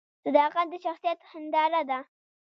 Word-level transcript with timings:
صداقت 0.25 0.65
د 0.71 0.73
شخصیت 0.85 1.19
هنداره 1.31 1.81
ده 1.89 1.99